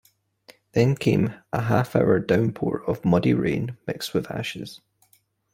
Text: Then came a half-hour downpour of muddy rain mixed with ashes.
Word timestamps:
Then 0.71 0.95
came 0.95 1.35
a 1.53 1.61
half-hour 1.61 2.17
downpour 2.21 2.83
of 2.89 3.05
muddy 3.05 3.35
rain 3.35 3.77
mixed 3.85 4.15
with 4.15 4.31
ashes. 4.31 4.81